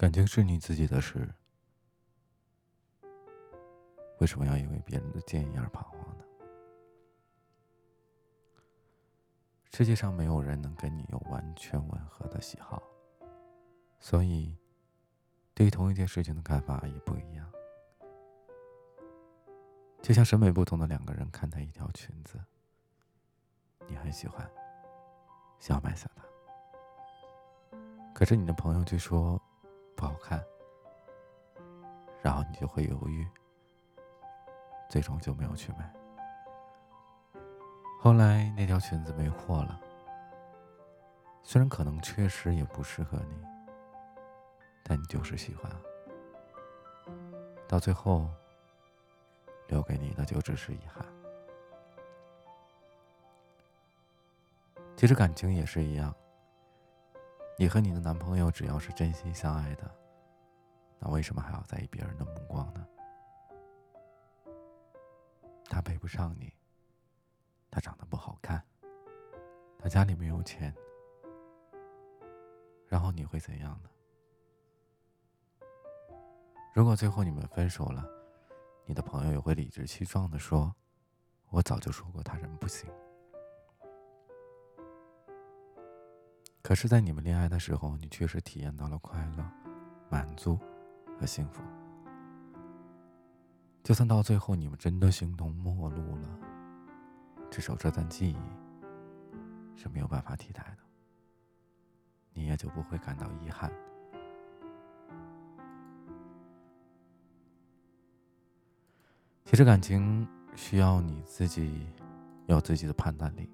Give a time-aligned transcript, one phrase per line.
[0.00, 1.28] 感情是你自己的事，
[4.18, 6.24] 为什么要因为别人的建议而彷徨呢？
[9.70, 12.82] 世界上没有人能跟你有完全吻合的喜好，
[13.98, 14.56] 所以
[15.52, 17.52] 对于同一件事情的看法也不一样。
[20.00, 22.40] 就像审美不同的两个人看待一条裙子，
[23.86, 24.50] 你很喜欢，
[25.58, 26.24] 想要买下它，
[28.14, 29.38] 可是你的朋友却说
[30.00, 30.42] 不好看，
[32.22, 33.28] 然后你就会犹豫，
[34.88, 35.92] 最终就没有去买。
[38.00, 39.78] 后来那条裙子没货了，
[41.42, 43.44] 虽然可能确实也不适合你，
[44.82, 45.70] 但你就是喜欢，
[47.68, 48.26] 到最后。
[49.68, 51.06] 留给你的就只是遗憾。
[54.96, 56.12] 其实感情也是一样，
[57.60, 59.94] 你和你的男朋友只要是真心相爱的，
[60.98, 62.86] 那为什么还要在意别人的目光呢？
[65.66, 66.50] 他配不上你，
[67.70, 68.64] 他长得不好看，
[69.78, 70.74] 他家里没有钱，
[72.88, 73.90] 然后你会怎样呢？
[76.72, 78.08] 如果最后你们分手了？
[78.86, 80.74] 你的朋友也会理直气壮的说
[81.52, 82.90] ：“我早就说过他人不行。”
[86.70, 89.44] 可是，在你们恋爱的时候，你确实体验到了快乐、
[90.08, 90.56] 满足
[91.18, 91.60] 和幸福。
[93.82, 96.38] 就算到最后你们真的形同陌路了，
[97.50, 98.36] 至少这段记忆
[99.76, 100.84] 是没有办法替代的，
[102.34, 103.68] 你也就不会感到遗憾。
[109.44, 110.24] 其实感情
[110.54, 111.88] 需要你自己
[112.46, 113.50] 有自己的判断力，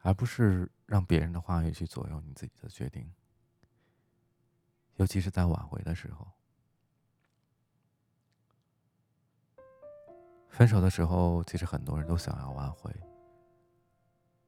[0.00, 3.12] 而不是让别人的话语去左右你自己的决定。
[4.96, 6.26] 尤其是在挽回的时候，
[10.48, 12.90] 分手的时候，其实很多人都想要挽回，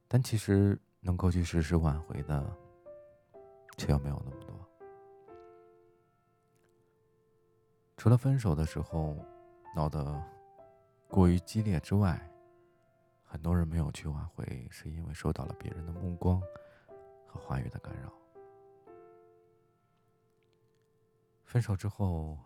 [0.09, 2.57] 但其实能够去实施挽回的，
[3.77, 4.67] 却又没有那么多。
[7.99, 9.15] 除了分手的时候
[9.77, 10.21] 闹得
[11.07, 12.19] 过于激烈之外，
[13.31, 16.43] 很多人没有去挽回，是因为受到了别人的目光
[17.29, 18.13] 和话语的干扰。
[21.45, 22.37] 分手之后，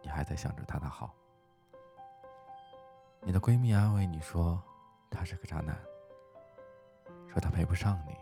[0.00, 1.14] 你还在想着他的好，
[3.20, 4.62] 你的闺蜜安慰你说
[5.10, 5.78] 他是个渣男，
[7.28, 8.16] 说他配不上你。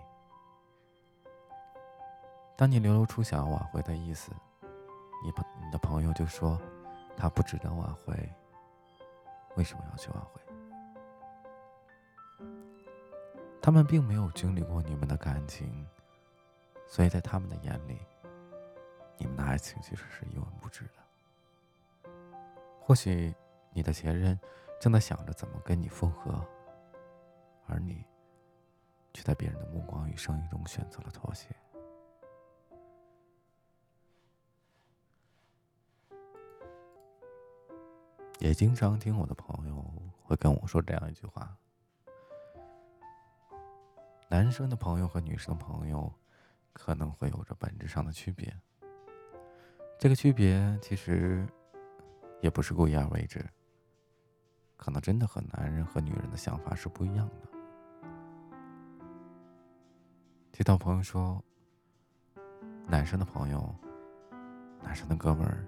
[2.57, 4.33] 当你流露出想要挽回的意思。
[5.23, 6.59] 你朋你的朋友就说，
[7.17, 8.13] 他不值得挽回。
[9.55, 10.41] 为什么要去挽回？
[13.71, 15.87] 他们并没有经历过你们的感情，
[16.89, 18.01] 所以在他们的眼里，
[19.17, 22.11] 你们的爱情其实是一文不值的。
[22.81, 23.33] 或许
[23.73, 24.37] 你的前任
[24.81, 26.45] 正在想着怎么跟你复合，
[27.69, 28.05] 而你
[29.15, 31.47] 却在别人的目光与声音中选择了妥协。
[38.41, 39.85] 也经常听我的朋友
[40.25, 41.57] 会跟我说这样一句话：
[44.31, 46.13] 男生的朋友和女生的朋友
[46.73, 48.57] 可能会有着本质上的区别。
[49.99, 51.45] 这个区别其实
[52.41, 53.45] 也不是故意而为之，
[54.77, 57.49] 可能真的和男人和女人的想法是不一样的。
[60.53, 61.43] 听到朋友说，
[62.87, 63.75] 男生的朋友、
[64.81, 65.67] 男生的哥们儿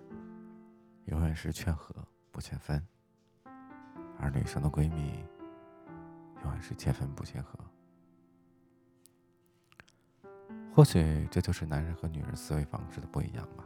[1.07, 1.93] 永远是劝和。
[2.31, 2.83] 不劝分，
[4.19, 5.23] 而女生的闺蜜
[6.43, 7.59] 永远是劝分不劝和。
[10.75, 13.65] 或许这就是男人和女人思维方式的不一样吧。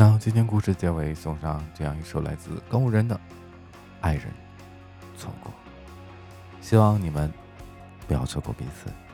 [0.00, 3.16] 那今天故事结尾送上这样一首来自高人的
[4.00, 4.26] 《爱人
[5.16, 5.52] 错过》，
[6.64, 7.28] 希望你们
[8.06, 9.07] 不要错过彼此。